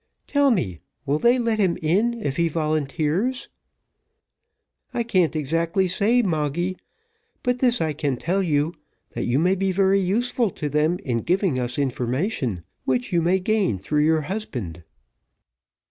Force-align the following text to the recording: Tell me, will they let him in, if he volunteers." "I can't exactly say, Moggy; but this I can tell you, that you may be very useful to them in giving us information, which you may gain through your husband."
Tell 0.25 0.49
me, 0.49 0.79
will 1.05 1.19
they 1.19 1.37
let 1.37 1.59
him 1.59 1.77
in, 1.79 2.15
if 2.15 2.37
he 2.37 2.47
volunteers." 2.47 3.49
"I 4.95 5.03
can't 5.03 5.35
exactly 5.35 5.87
say, 5.87 6.23
Moggy; 6.23 6.77
but 7.43 7.59
this 7.59 7.79
I 7.79 7.93
can 7.93 8.17
tell 8.17 8.41
you, 8.41 8.73
that 9.11 9.27
you 9.27 9.37
may 9.37 9.53
be 9.53 9.71
very 9.71 9.99
useful 9.99 10.49
to 10.49 10.69
them 10.69 10.97
in 11.05 11.19
giving 11.19 11.59
us 11.59 11.77
information, 11.77 12.63
which 12.83 13.13
you 13.13 13.21
may 13.21 13.39
gain 13.39 13.77
through 13.77 14.01
your 14.03 14.21
husband." 14.21 14.83